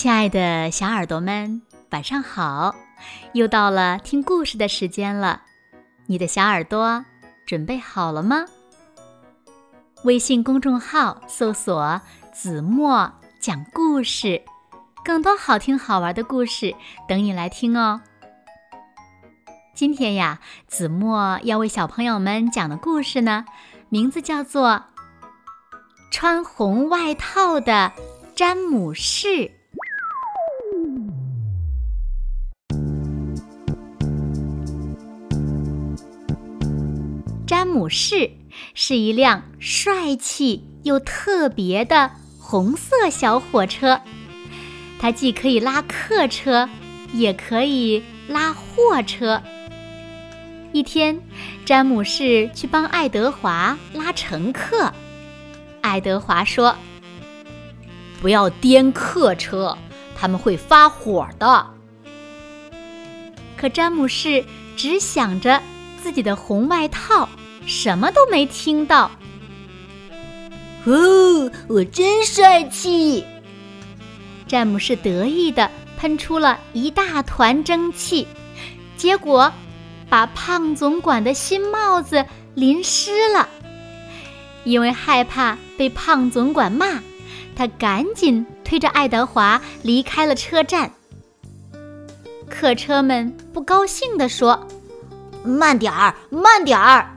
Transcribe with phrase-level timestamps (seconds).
[0.00, 2.74] 亲爱的小耳朵们，晚上好！
[3.34, 5.42] 又到了听故事的时间了，
[6.06, 7.04] 你的小耳朵
[7.44, 8.46] 准备好了吗？
[10.04, 12.00] 微信公众号搜索
[12.32, 14.42] “子墨讲故事”，
[15.04, 16.74] 更多好听好玩的故事
[17.06, 18.00] 等你来听哦。
[19.74, 23.44] 今天呀，子墨要为小朋友们讲的故事呢，
[23.90, 24.70] 名字叫做
[26.10, 27.92] 《穿红外套的
[28.34, 29.28] 詹姆士》。
[37.50, 38.30] 詹姆士
[38.74, 44.02] 是一辆帅气又特别的红色小火车，
[45.00, 46.68] 它既可以拉客车，
[47.12, 49.42] 也可以拉货车。
[50.70, 51.20] 一天，
[51.66, 54.94] 詹姆士去帮爱德华拉乘客。
[55.80, 56.76] 爱德华说
[58.22, 59.76] ：“不要颠客车，
[60.14, 61.66] 他们会发火的。”
[63.58, 64.44] 可詹姆士
[64.76, 65.60] 只想着
[66.00, 67.28] 自己的红外套。
[67.70, 69.08] 什么都没听到。
[70.86, 73.24] 哦，我真帅气！
[74.48, 78.26] 詹姆士得意地喷出了一大团蒸汽，
[78.96, 79.52] 结果
[80.08, 82.26] 把胖总管的新帽子
[82.56, 83.48] 淋湿了。
[84.64, 87.00] 因为害怕被胖总管骂，
[87.54, 90.90] 他赶紧推着爱德华离开了车站。
[92.48, 94.66] 客车们不高兴地说
[95.46, 97.16] ：“慢点儿，慢点儿！”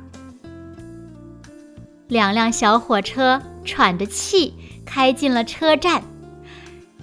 [2.14, 4.54] 两辆小火车喘着气
[4.86, 6.04] 开进了车站，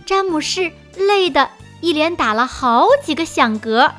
[0.07, 3.91] 詹姆士累得一连打了好几个响嗝，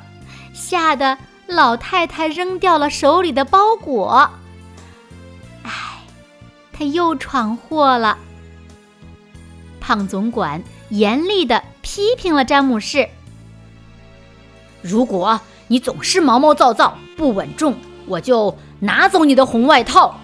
[0.53, 1.17] 吓得
[1.47, 4.31] 老太太扔掉了手里的包裹。
[5.63, 5.71] 唉，
[6.71, 8.17] 他又闯祸了。
[9.81, 13.09] 胖总管严厉地批评了詹姆士
[14.81, 17.75] ：“如果你总是毛毛躁躁、不稳重，
[18.07, 20.16] 我就拿走你的红外套。”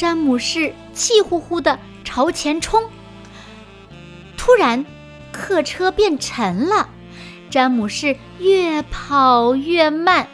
[0.00, 2.82] 詹姆士气呼呼地朝前冲，
[4.34, 4.86] 突然，
[5.30, 6.88] 客车变沉了，
[7.50, 10.26] 詹姆士越跑越慢，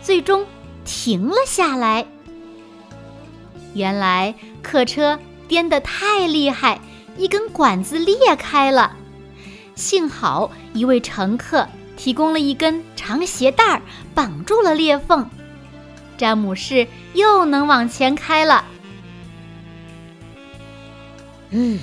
[0.00, 0.44] 最终
[0.84, 2.04] 停了下来。
[3.74, 5.16] 原来客车
[5.46, 6.80] 颠得太厉害，
[7.16, 8.96] 一根管子裂开了，
[9.76, 13.82] 幸好一位乘客提供了一根长鞋带儿
[14.16, 15.30] 绑住了裂缝，
[16.18, 18.64] 詹姆士又能往前开了。
[21.52, 21.78] 嗯，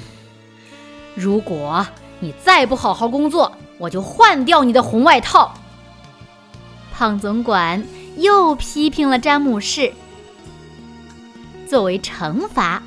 [1.15, 1.85] 如果
[2.19, 5.53] 你再不好好工作，我就换掉你的红外套。
[6.91, 7.83] 胖总管
[8.17, 9.93] 又批评了詹姆士。
[11.67, 12.81] 作为惩罚，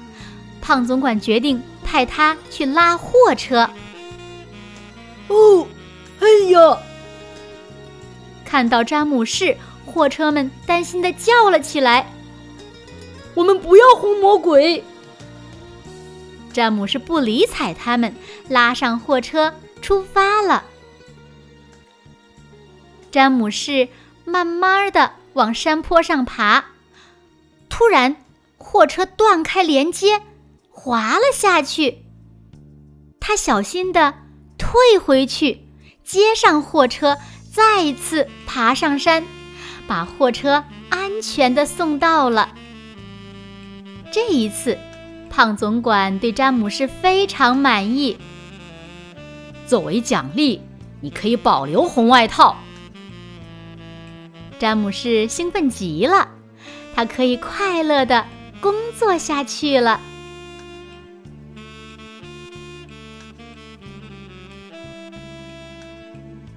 [0.60, 3.70] 胖总管决定派他去拉货车。
[5.28, 5.66] 哦，
[6.20, 6.78] 哎呀！
[8.44, 9.56] 看到詹姆士，
[9.86, 12.06] 货车们担心的叫了起来
[13.34, 14.84] ：“我们不要红魔鬼！”
[16.52, 18.14] 詹姆士不理睬他们，
[18.48, 20.64] 拉上货车出发了。
[23.10, 23.88] 詹姆士
[24.24, 26.64] 慢慢的往山坡上爬，
[27.68, 28.16] 突然，
[28.58, 30.22] 货车断开连接，
[30.70, 32.04] 滑了下去。
[33.20, 34.14] 他小心的
[34.58, 35.66] 退回去，
[36.04, 37.18] 接上货车，
[37.52, 39.24] 再次爬上山，
[39.86, 42.54] 把货车安全的送到了。
[44.12, 44.78] 这一次。
[45.32, 48.18] 胖总管对詹姆士非常满意。
[49.66, 50.60] 作为奖励，
[51.00, 52.54] 你可以保留红外套。
[54.58, 56.28] 詹姆士兴奋极了，
[56.94, 58.26] 他可以快乐的
[58.60, 59.98] 工作下去了。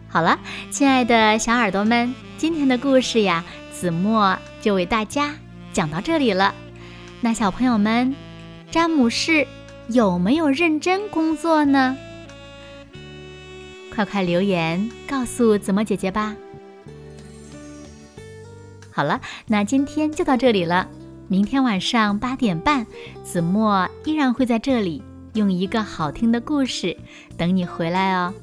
[0.10, 0.38] 好了，
[0.70, 5.34] 亲爱的小耳朵们，今天的故事呀，子墨就为大家
[5.72, 6.54] 讲到这里了。
[7.22, 8.14] 那小朋友们。
[8.76, 9.48] 詹姆士
[9.88, 11.96] 有没有认真工作呢？
[13.90, 16.36] 快快留言告诉子墨姐姐吧。
[18.92, 20.90] 好了，那今天就到这里了。
[21.30, 22.86] 明天晚上八点半，
[23.24, 25.02] 子墨依然会在这里
[25.36, 26.98] 用一个好听的故事
[27.38, 28.34] 等你回来哦。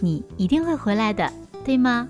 [0.00, 1.32] 你一定会回来的，
[1.64, 2.08] 对吗？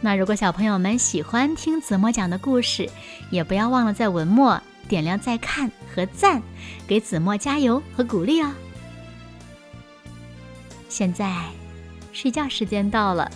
[0.00, 2.88] 那如果小朋友们喜欢听子墨讲的故事，
[3.28, 4.58] 也不要忘了在文末。
[4.88, 6.42] 点亮再看和赞，
[6.86, 8.52] 给子墨加油和鼓励哦！
[10.88, 11.46] 现在
[12.12, 13.30] 睡觉时间到了，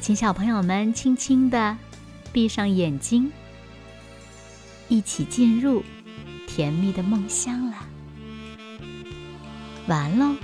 [0.00, 1.76] 请小朋友们轻轻的
[2.32, 3.32] 闭上眼睛，
[4.88, 5.82] 一起进入
[6.46, 7.76] 甜蜜的梦乡了。
[9.86, 10.34] 完喽。